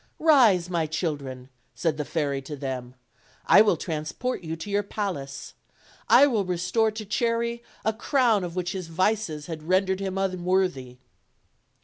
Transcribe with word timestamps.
"Kise, 0.19 0.67
my 0.67 0.87
children/'' 0.87 1.49
said 1.75 1.97
the 1.97 2.05
fairy 2.05 2.41
to 2.41 2.55
them; 2.55 2.95
"I 3.45 3.61
will 3.61 3.77
transport 3.77 4.43
you 4.43 4.55
to 4.55 4.67
your 4.71 4.81
palace: 4.81 5.53
I 6.09 6.25
will 6.25 6.43
restore 6.43 6.89
to 6.89 7.05
Cherry 7.05 7.61
a 7.85 7.93
crown 7.93 8.43
of 8.43 8.55
which 8.55 8.71
his 8.71 8.87
vices 8.87 9.45
had 9.45 9.61
rendered 9.61 9.99
him 9.99 10.17
unworthy." 10.17 10.97